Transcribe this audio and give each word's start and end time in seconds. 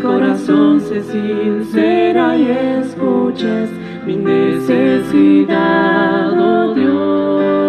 corazón 0.00 0.80
se 0.80 1.02
sincera 1.02 2.36
y 2.36 2.50
escuches 2.50 3.70
mi 4.06 4.16
necesidad, 4.16 5.52
oh 6.38 6.74
Dios. 6.74 7.64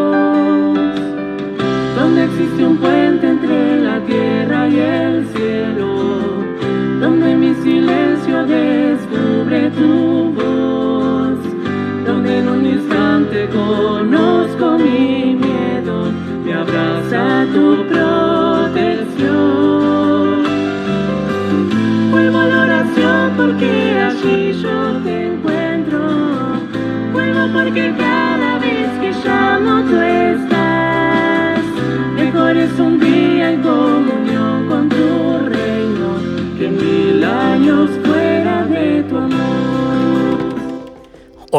Donde 1.95 2.23
existe 2.25 2.65
un 2.65 2.77
puente 2.77 3.27
entre 3.27 3.81
la 3.81 3.99
tierra 4.05 4.67
y 4.67 4.79
el 4.79 5.27
cielo, 5.27 5.87
donde 6.99 7.35
mi 7.35 7.53
silencio 7.55 8.45
descubre 8.45 9.69
tu 9.71 10.31
voz, 10.33 11.37
donde 12.05 12.39
en 12.39 12.49
un 12.49 12.65
instante 12.65 13.47
conozco 13.49 14.77
mi 14.77 15.35
miedo, 15.35 16.11
me 16.45 16.53
abraza 16.53 17.45
tu 17.53 17.75
protección. 17.75 18.00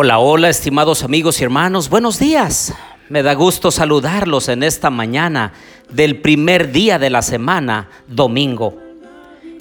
Hola, 0.05 0.19
hola, 0.19 0.49
estimados 0.49 1.05
amigos 1.05 1.41
y 1.41 1.45
hermanos, 1.45 1.89
buenos 1.89 2.19
días. 2.19 2.75
Me 3.09 3.23
da 3.23 3.35
gusto 3.35 3.71
saludarlos 3.71 4.49
en 4.49 4.65
esta 4.65 4.91
mañana 4.91 5.53
del 5.91 6.21
primer 6.21 6.73
día 6.73 6.99
de 6.99 7.09
la 7.09 7.23
semana, 7.23 7.89
domingo. 8.09 8.77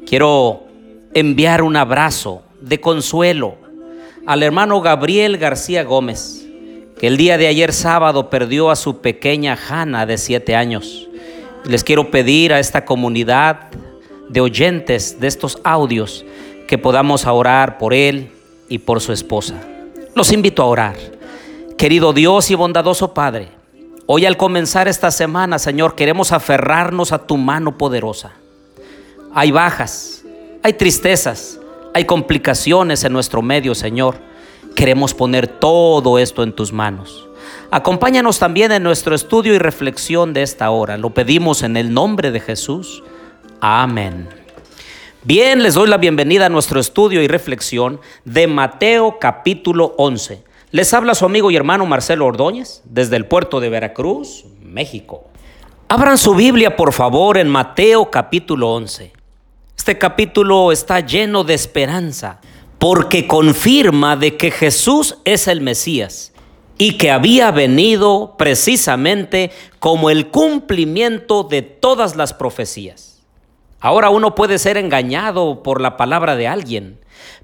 Quiero 0.08 0.64
enviar 1.14 1.62
un 1.62 1.76
abrazo 1.76 2.42
de 2.60 2.82
consuelo 2.82 3.54
al 4.26 4.42
hermano 4.42 4.82
Gabriel 4.82 5.38
García 5.38 5.84
Gómez, 5.84 6.44
que 7.00 7.06
el 7.06 7.18
día 7.18 7.38
de 7.38 7.46
ayer 7.46 7.72
sábado 7.72 8.32
perdió 8.32 8.72
a 8.72 8.76
su 8.76 9.00
pequeña 9.00 9.56
Hanna 9.70 10.08
de 10.08 10.18
siete 10.18 10.56
años. 10.56 11.08
Les 11.66 11.84
quiero 11.84 12.10
pedir 12.10 12.52
a 12.52 12.60
esta 12.60 12.84
comunidad 12.84 13.70
de 14.28 14.42
oyentes 14.42 15.20
de 15.20 15.28
estos 15.28 15.60
audios 15.64 16.26
que 16.68 16.80
podamos 16.80 17.28
orar 17.28 17.78
por 17.78 17.94
él 17.94 18.32
y 18.70 18.80
por 18.80 19.02
su 19.02 19.14
esposa. 19.14 19.68
Los 20.16 20.32
invito 20.32 20.62
a 20.62 20.66
orar. 20.66 20.96
Querido 21.78 22.12
Dios 22.12 22.52
y 22.52 22.56
bondadoso 22.56 23.14
Padre, 23.14 23.50
hoy 24.06 24.26
al 24.26 24.38
comenzar 24.38 24.88
esta 24.88 25.10
semana, 25.10 25.58
Señor, 25.58 25.96
queremos 25.96 26.32
aferrarnos 26.32 27.12
a 27.12 27.26
tu 27.26 27.38
mano 27.38 27.78
poderosa. 27.78 28.34
Hay 29.34 29.52
bajas, 29.52 30.24
hay 30.64 30.74
tristezas, 30.74 31.60
hay 31.94 32.06
complicaciones 32.06 33.04
en 33.04 33.14
nuestro 33.14 33.42
medio, 33.42 33.74
Señor. 33.74 34.20
Queremos 34.76 35.14
poner 35.14 35.48
todo 35.48 36.20
esto 36.20 36.44
en 36.44 36.54
tus 36.54 36.74
manos. 36.74 37.28
Acompáñanos 37.72 38.38
también 38.38 38.74
en 38.74 38.84
nuestro 38.84 39.16
estudio 39.16 39.54
y 39.54 39.60
reflexión 39.60 40.34
de 40.34 40.44
esta 40.44 40.70
hora. 40.72 40.98
Lo 40.98 41.12
pedimos 41.12 41.64
en 41.64 41.78
el 41.78 41.94
nombre 41.94 42.32
de 42.32 42.42
Jesús. 42.42 43.02
Amén. 43.62 44.41
Bien, 45.24 45.62
les 45.62 45.76
doy 45.76 45.88
la 45.88 46.00
bienvenida 46.00 46.48
a 46.48 46.50
nuestro 46.50 46.80
estudio 46.80 47.22
y 47.22 47.28
reflexión 47.28 48.02
de 48.26 48.48
Mateo 48.48 49.20
capítulo 49.20 49.94
11. 50.00 50.44
Les 50.72 50.96
habla 50.96 51.14
su 51.14 51.26
amigo 51.26 51.52
y 51.52 51.56
hermano 51.56 51.86
Marcelo 51.86 52.26
Ordóñez 52.26 52.82
desde 52.86 53.18
el 53.18 53.28
puerto 53.28 53.60
de 53.60 53.70
Veracruz, 53.70 54.46
México. 54.64 55.26
Abran 55.90 56.18
su 56.18 56.34
Biblia 56.34 56.76
por 56.76 56.92
favor 56.92 57.38
en 57.38 57.50
Mateo 57.50 58.10
capítulo 58.10 58.74
11. 58.74 59.14
Este 59.78 60.00
capítulo 60.00 60.72
está 60.72 61.02
lleno 61.02 61.44
de 61.44 61.54
esperanza 61.54 62.42
porque 62.80 63.28
confirma 63.28 64.16
de 64.16 64.38
que 64.38 64.50
Jesús 64.50 65.20
es 65.24 65.48
el 65.48 65.62
Mesías 65.62 66.34
y 66.80 66.98
que 66.98 67.12
había 67.12 67.52
venido 67.52 68.34
precisamente 68.40 69.52
como 69.78 70.10
el 70.10 70.30
cumplimiento 70.30 71.44
de 71.44 71.62
todas 71.62 72.16
las 72.16 72.34
profecías. 72.34 73.21
Ahora 73.82 74.12
uno 74.12 74.36
puede 74.36 74.60
ser 74.60 74.78
engañado 74.78 75.64
por 75.64 75.82
la 75.82 75.98
palabra 75.98 76.36
de 76.36 76.48
alguien, 76.48 77.00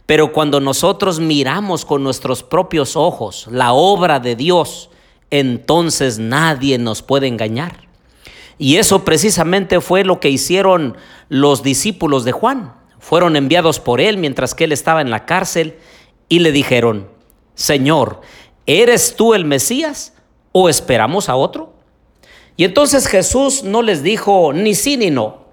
pero 0.05 0.31
cuando 0.31 0.59
nosotros 0.59 1.19
miramos 1.19 1.83
con 1.83 2.03
nuestros 2.03 2.43
propios 2.43 2.95
ojos 2.95 3.47
la 3.49 3.73
obra 3.73 4.19
de 4.19 4.35
Dios, 4.35 4.91
entonces 5.31 6.19
nadie 6.19 6.77
nos 6.77 7.01
puede 7.01 7.27
engañar. 7.27 7.87
Y 8.59 8.77
eso 8.77 9.03
precisamente 9.03 9.81
fue 9.81 10.03
lo 10.03 10.19
que 10.19 10.29
hicieron 10.29 10.95
los 11.27 11.63
discípulos 11.63 12.23
de 12.23 12.33
Juan. 12.33 12.73
Fueron 12.99 13.35
enviados 13.35 13.79
por 13.79 13.99
él 13.99 14.17
mientras 14.17 14.53
que 14.53 14.65
él 14.65 14.71
estaba 14.71 15.01
en 15.01 15.09
la 15.09 15.25
cárcel 15.25 15.77
y 16.29 16.39
le 16.39 16.51
dijeron, 16.51 17.09
Señor, 17.55 18.21
¿eres 18.67 19.15
tú 19.15 19.33
el 19.33 19.43
Mesías 19.43 20.13
o 20.51 20.69
esperamos 20.69 21.29
a 21.29 21.35
otro? 21.35 21.73
Y 22.57 22.63
entonces 22.63 23.07
Jesús 23.07 23.63
no 23.63 23.81
les 23.81 24.03
dijo 24.03 24.53
ni 24.53 24.75
sí 24.75 24.97
ni 24.97 25.09
no. 25.09 25.46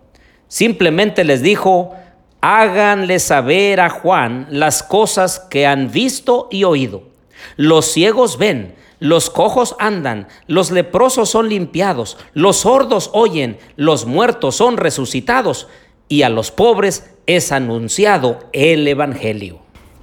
Simplemente 0.55 1.25
les 1.25 1.43
dijo, 1.43 1.97
háganle 2.41 3.19
saber 3.19 3.81
a 3.81 3.91
Juan 3.91 4.47
las 4.51 4.85
cosas 4.85 5.41
que 5.41 5.67
han 5.67 5.91
visto 5.91 6.47
y 6.49 6.63
oído. 6.63 7.09
Los 7.57 7.87
ciegos 7.87 8.39
ven, 8.39 8.77
los 9.01 9.31
cojos 9.31 9.75
andan, 9.81 10.29
los 10.47 10.71
leprosos 10.71 11.29
son 11.29 11.49
limpiados, 11.49 12.19
los 12.35 12.59
sordos 12.59 13.11
oyen, 13.15 13.59
los 13.75 14.07
muertos 14.07 14.55
son 14.55 14.77
resucitados 14.77 15.67
y 16.09 16.23
a 16.23 16.29
los 16.29 16.53
pobres 16.53 17.11
es 17.27 17.51
anunciado 17.51 18.39
el 18.53 18.87
Evangelio. 18.87 19.59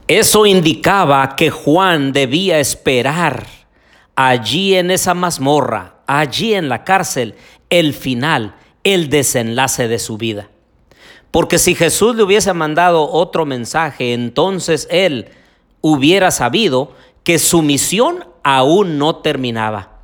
Eso 0.10 0.46
indicaba 0.46 1.38
que 1.38 1.50
Juan 1.50 2.12
debía 2.12 2.60
esperar 2.60 3.46
allí 4.18 4.76
en 4.76 4.92
esa 4.92 5.14
mazmorra, 5.14 6.02
allí 6.08 6.56
en 6.56 6.68
la 6.68 6.84
cárcel, 6.84 7.36
el 7.70 7.94
final, 7.94 8.56
el 8.84 9.10
desenlace 9.10 9.88
de 9.88 10.00
su 10.00 10.18
vida. 10.18 10.50
Porque 11.32 11.58
si 11.58 11.76
Jesús 11.76 12.16
le 12.16 12.24
hubiese 12.24 12.54
mandado 12.54 13.10
otro 13.10 13.46
mensaje, 13.46 14.14
entonces 14.14 14.88
él 14.92 15.30
hubiera 15.80 16.30
sabido 16.32 16.94
que 17.24 17.40
su 17.40 17.62
misión 17.62 18.26
aún 18.44 18.98
no 18.98 19.18
terminaba. 19.18 20.00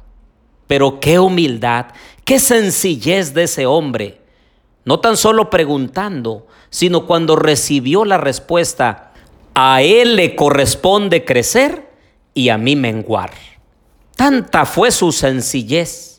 Pero 0.67 0.99
qué 0.99 1.19
humildad, 1.19 1.87
qué 2.23 2.39
sencillez 2.39 3.33
de 3.33 3.43
ese 3.43 3.65
hombre. 3.65 4.21
No 4.85 4.99
tan 4.99 5.17
solo 5.17 5.49
preguntando, 5.49 6.47
sino 6.69 7.05
cuando 7.05 7.35
recibió 7.35 8.05
la 8.05 8.17
respuesta, 8.17 9.11
a 9.53 9.81
él 9.81 10.15
le 10.15 10.35
corresponde 10.35 11.25
crecer 11.25 11.89
y 12.33 12.49
a 12.49 12.57
mí 12.57 12.75
menguar. 12.75 13.31
Tanta 14.15 14.65
fue 14.65 14.91
su 14.91 15.11
sencillez 15.11 16.16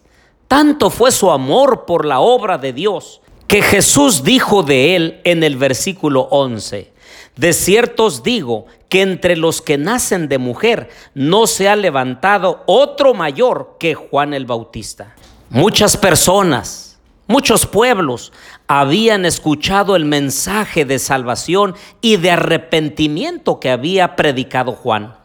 tanto 0.49 0.91
fue 0.91 1.13
su 1.13 1.31
amor 1.31 1.85
por 1.87 2.05
la 2.05 2.21
obra 2.21 2.59
de 2.59 2.73
Dios 2.73 3.21
que 3.47 3.63
Jesús 3.63 4.25
dijo 4.25 4.63
de 4.63 4.97
él 4.97 5.21
en 5.25 5.43
el 5.43 5.57
versículo 5.57 6.29
11, 6.31 6.93
de 7.37 7.53
cierto 7.53 8.07
os 8.07 8.23
digo 8.23 8.67
que 8.89 9.03
entre 9.03 9.37
los 9.37 9.63
que 9.63 9.79
nacen 9.79 10.29
de 10.29 10.39
mujer 10.39 10.91
no 11.15 11.47
se 11.47 11.69
ha 11.69 11.77
levantado 11.77 12.63
otro 12.67 13.15
mayor 13.15 13.77
que 13.79 13.95
Juan 13.95 14.35
el 14.35 14.45
Bautista. 14.45 15.15
Muchas 15.51 15.97
personas, 15.97 16.99
muchos 17.27 17.65
pueblos 17.65 18.33
habían 18.67 19.25
escuchado 19.25 19.97
el 19.97 20.05
mensaje 20.05 20.85
de 20.85 20.99
salvación 20.99 21.75
y 22.03 22.17
de 22.17 22.33
arrepentimiento 22.33 23.61
que 23.61 23.71
había 23.71 24.15
predicado 24.17 24.73
Juan. 24.73 25.17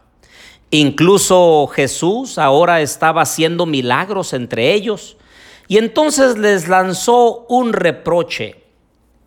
Incluso 0.74 1.68
Jesús 1.68 2.40
ahora 2.40 2.81
estaba 2.81 3.22
haciendo 3.22 3.68
milagros 3.68 4.34
entre 4.34 4.74
ellos 4.74 5.18
y 5.68 5.78
entonces 5.78 6.36
les 6.40 6.68
lanzó 6.68 7.46
un 7.48 7.74
reproche 7.74 8.56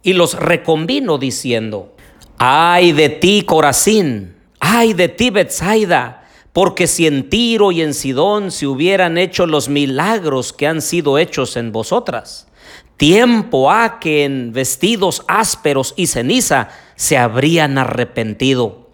y 0.02 0.14
los 0.14 0.34
reconvino 0.34 1.18
diciendo, 1.18 1.94
ay 2.36 2.90
de 2.90 3.10
ti 3.10 3.42
Corazín, 3.46 4.34
ay 4.58 4.92
de 4.92 5.08
ti 5.08 5.30
Bethsaida, 5.30 6.24
porque 6.52 6.88
si 6.88 7.06
en 7.06 7.30
Tiro 7.30 7.70
y 7.70 7.80
en 7.80 7.94
Sidón 7.94 8.50
se 8.50 8.66
hubieran 8.66 9.16
hecho 9.16 9.46
los 9.46 9.68
milagros 9.68 10.52
que 10.52 10.66
han 10.66 10.82
sido 10.82 11.16
hechos 11.16 11.56
en 11.56 11.70
vosotras, 11.70 12.48
tiempo 12.96 13.70
ha 13.70 14.00
que 14.00 14.24
en 14.24 14.52
vestidos 14.52 15.22
ásperos 15.28 15.94
y 15.96 16.08
ceniza 16.08 16.70
se 16.96 17.16
habrían 17.16 17.78
arrepentido. 17.78 18.86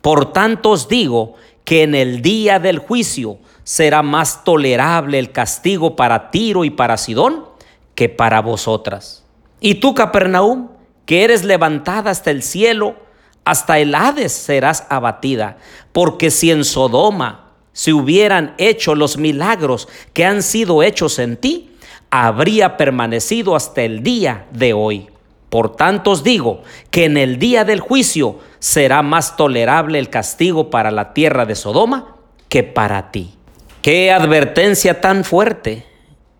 Por 0.00 0.32
tanto 0.32 0.70
os 0.70 0.88
digo 0.88 1.34
que 1.64 1.82
en 1.82 1.94
el 1.94 2.22
día 2.22 2.58
del 2.58 2.78
juicio 2.78 3.38
será 3.64 4.02
más 4.02 4.44
tolerable 4.44 5.18
el 5.18 5.32
castigo 5.32 5.96
para 5.96 6.30
Tiro 6.30 6.64
y 6.64 6.70
para 6.70 6.96
Sidón 6.96 7.46
que 7.94 8.08
para 8.08 8.40
vosotras. 8.40 9.24
Y 9.60 9.76
tú, 9.76 9.94
Capernaum, 9.94 10.68
que 11.06 11.24
eres 11.24 11.44
levantada 11.44 12.10
hasta 12.10 12.30
el 12.30 12.42
cielo, 12.42 12.96
hasta 13.44 13.78
el 13.78 13.94
Hades 13.94 14.32
serás 14.32 14.86
abatida, 14.88 15.58
porque 15.92 16.30
si 16.30 16.50
en 16.50 16.64
Sodoma 16.64 17.50
se 17.72 17.92
hubieran 17.92 18.54
hecho 18.58 18.94
los 18.94 19.16
milagros 19.16 19.88
que 20.12 20.24
han 20.24 20.42
sido 20.42 20.82
hechos 20.82 21.18
en 21.18 21.36
ti, 21.36 21.76
habría 22.10 22.76
permanecido 22.76 23.56
hasta 23.56 23.82
el 23.82 24.02
día 24.02 24.46
de 24.52 24.72
hoy. 24.74 25.11
Por 25.52 25.76
tanto 25.76 26.12
os 26.12 26.22
digo 26.22 26.62
que 26.90 27.04
en 27.04 27.18
el 27.18 27.38
día 27.38 27.66
del 27.66 27.80
juicio 27.80 28.38
será 28.58 29.02
más 29.02 29.36
tolerable 29.36 29.98
el 29.98 30.08
castigo 30.08 30.70
para 30.70 30.90
la 30.90 31.12
tierra 31.12 31.44
de 31.44 31.56
Sodoma 31.56 32.16
que 32.48 32.62
para 32.62 33.10
ti. 33.10 33.34
Qué 33.82 34.10
advertencia 34.10 35.02
tan 35.02 35.24
fuerte. 35.24 35.84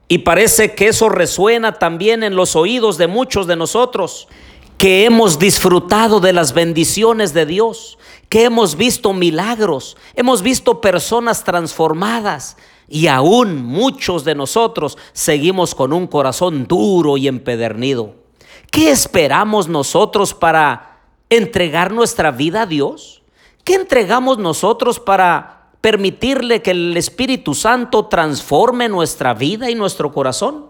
Y 0.09 0.21
parece 0.21 0.75
que 0.75 0.89
eso 0.89 1.11
resuena 1.11 1.79
también 1.79 2.23
en 2.23 2.37
los 2.37 2.57
oídos 2.57 2.97
de 2.97 3.07
muchos 3.07 3.47
de 3.47 3.55
nosotros, 3.55 4.29
que 4.79 5.05
hemos 5.05 5.39
disfrutado 5.39 6.19
de 6.19 6.33
las 6.33 6.55
bendiciones 6.55 7.35
de 7.35 7.45
Dios, 7.45 7.99
que 8.31 8.45
hemos 8.45 8.79
visto 8.79 9.13
milagros, 9.13 9.99
hemos 10.15 10.41
visto 10.41 10.81
personas 10.81 11.45
transformadas 11.45 12.57
y 12.89 13.09
aún 13.09 13.63
muchos 13.63 14.25
de 14.25 14.35
nosotros 14.35 14.97
seguimos 15.13 15.75
con 15.75 15.93
un 15.93 16.07
corazón 16.07 16.67
duro 16.67 17.19
y 17.19 17.29
empedernido. 17.29 18.22
¿Qué 18.73 18.91
esperamos 18.91 19.69
nosotros 19.69 20.33
para 20.33 21.03
entregar 21.29 21.93
nuestra 21.93 22.31
vida 22.31 22.63
a 22.63 22.67
Dios? 22.67 23.23
¿Qué 23.65 23.75
entregamos 23.75 24.39
nosotros 24.39 24.99
para 24.99 25.69
permitirle 25.83 26.63
que 26.63 26.71
el 26.71 26.97
Espíritu 26.97 27.55
Santo 27.55 28.07
transforme 28.07 28.89
nuestra 28.89 29.35
vida 29.35 29.69
y 29.69 29.75
nuestro 29.75 30.11
corazón? 30.11 30.69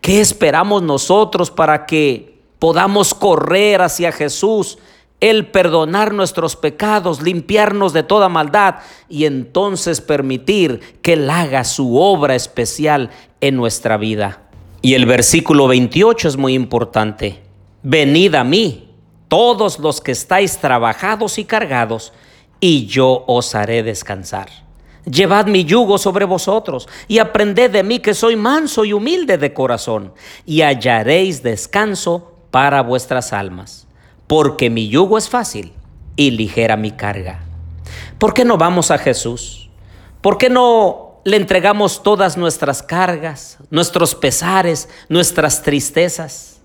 ¿Qué 0.00 0.22
esperamos 0.22 0.82
nosotros 0.82 1.50
para 1.50 1.84
que 1.84 2.40
podamos 2.58 3.12
correr 3.12 3.82
hacia 3.82 4.12
Jesús, 4.12 4.78
el 5.20 5.46
perdonar 5.48 6.14
nuestros 6.14 6.56
pecados, 6.56 7.20
limpiarnos 7.20 7.92
de 7.92 8.02
toda 8.02 8.30
maldad 8.30 8.76
y 9.10 9.26
entonces 9.26 10.00
permitir 10.00 10.80
que 11.02 11.12
Él 11.12 11.28
haga 11.28 11.64
su 11.64 11.98
obra 11.98 12.34
especial 12.34 13.10
en 13.42 13.56
nuestra 13.56 13.98
vida? 13.98 14.40
Y 14.80 14.94
el 14.94 15.04
versículo 15.04 15.68
28 15.68 16.28
es 16.28 16.36
muy 16.38 16.54
importante. 16.54 17.41
Venid 17.82 18.36
a 18.36 18.44
mí, 18.44 18.94
todos 19.26 19.78
los 19.80 20.00
que 20.00 20.12
estáis 20.12 20.58
trabajados 20.58 21.38
y 21.38 21.44
cargados, 21.44 22.12
y 22.60 22.86
yo 22.86 23.24
os 23.26 23.56
haré 23.56 23.82
descansar. 23.82 24.48
Llevad 25.04 25.46
mi 25.46 25.64
yugo 25.64 25.98
sobre 25.98 26.24
vosotros 26.24 26.88
y 27.08 27.18
aprended 27.18 27.72
de 27.72 27.82
mí 27.82 27.98
que 27.98 28.14
soy 28.14 28.36
manso 28.36 28.84
y 28.84 28.92
humilde 28.92 29.36
de 29.36 29.52
corazón, 29.52 30.12
y 30.46 30.62
hallaréis 30.62 31.42
descanso 31.42 32.36
para 32.52 32.82
vuestras 32.82 33.32
almas, 33.32 33.88
porque 34.28 34.70
mi 34.70 34.88
yugo 34.88 35.18
es 35.18 35.28
fácil 35.28 35.72
y 36.14 36.30
ligera 36.30 36.76
mi 36.76 36.92
carga. 36.92 37.40
¿Por 38.18 38.32
qué 38.32 38.44
no 38.44 38.58
vamos 38.58 38.92
a 38.92 38.98
Jesús? 38.98 39.70
¿Por 40.20 40.38
qué 40.38 40.48
no 40.48 41.20
le 41.24 41.36
entregamos 41.36 42.04
todas 42.04 42.36
nuestras 42.36 42.80
cargas, 42.80 43.58
nuestros 43.70 44.14
pesares, 44.14 44.88
nuestras 45.08 45.62
tristezas? 45.62 46.61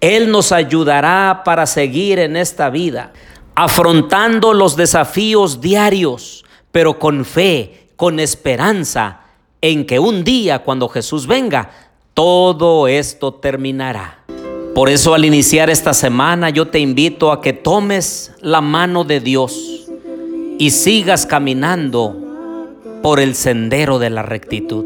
Él 0.00 0.30
nos 0.30 0.52
ayudará 0.52 1.42
para 1.44 1.66
seguir 1.66 2.18
en 2.18 2.36
esta 2.36 2.70
vida 2.70 3.12
afrontando 3.56 4.52
los 4.52 4.76
desafíos 4.76 5.62
diarios, 5.62 6.44
pero 6.70 6.98
con 6.98 7.24
fe, 7.24 7.88
con 7.96 8.20
esperanza 8.20 9.22
en 9.62 9.86
que 9.86 9.98
un 9.98 10.22
día 10.22 10.62
cuando 10.62 10.88
Jesús 10.88 11.26
venga, 11.26 11.70
todo 12.12 12.86
esto 12.86 13.32
terminará. 13.32 14.24
Por 14.74 14.90
eso 14.90 15.14
al 15.14 15.24
iniciar 15.24 15.70
esta 15.70 15.94
semana 15.94 16.50
yo 16.50 16.68
te 16.68 16.78
invito 16.78 17.32
a 17.32 17.40
que 17.40 17.54
tomes 17.54 18.32
la 18.42 18.60
mano 18.60 19.04
de 19.04 19.20
Dios 19.20 19.86
y 20.58 20.70
sigas 20.70 21.24
caminando 21.24 22.14
por 23.02 23.20
el 23.20 23.34
sendero 23.34 23.98
de 23.98 24.10
la 24.10 24.22
rectitud. 24.22 24.84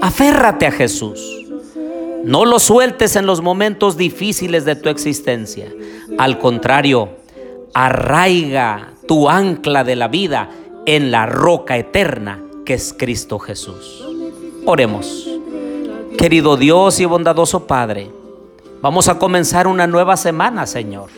Aférrate 0.00 0.66
a 0.66 0.72
Jesús. 0.72 1.41
No 2.24 2.44
lo 2.44 2.58
sueltes 2.58 3.16
en 3.16 3.26
los 3.26 3.42
momentos 3.42 3.96
difíciles 3.96 4.64
de 4.64 4.76
tu 4.76 4.88
existencia. 4.88 5.72
Al 6.18 6.38
contrario, 6.38 7.10
arraiga 7.74 8.92
tu 9.08 9.28
ancla 9.28 9.82
de 9.82 9.96
la 9.96 10.08
vida 10.08 10.50
en 10.86 11.10
la 11.10 11.26
roca 11.26 11.76
eterna 11.76 12.42
que 12.64 12.74
es 12.74 12.94
Cristo 12.96 13.38
Jesús. 13.38 14.06
Oremos. 14.64 15.28
Querido 16.16 16.56
Dios 16.56 17.00
y 17.00 17.04
bondadoso 17.04 17.66
Padre, 17.66 18.10
vamos 18.80 19.08
a 19.08 19.18
comenzar 19.18 19.66
una 19.66 19.86
nueva 19.86 20.16
semana, 20.16 20.66
Señor. 20.66 21.10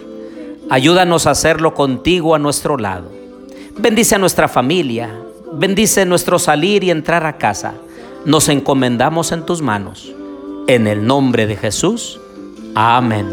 Ayúdanos 0.71 1.27
a 1.27 1.33
hacerlo 1.33 1.75
contigo 1.75 2.35
a 2.35 2.39
nuestro 2.39 2.79
lado. 2.79 3.11
Bendice 3.77 4.15
a 4.15 4.19
nuestra 4.19 4.49
familia, 4.49 5.11
bendice 5.53 6.06
nuestro 6.06 6.39
salir 6.39 6.85
y 6.85 6.91
entrar 6.91 7.27
a 7.27 7.37
casa. 7.37 7.75
Nos 8.25 8.49
encomendamos 8.49 9.33
en 9.33 9.45
tus 9.45 9.61
manos. 9.61 10.15
En 10.66 10.87
el 10.87 11.06
nombre 11.06 11.46
de 11.46 11.56
Jesús. 11.56 12.19
Amén. 12.75 13.26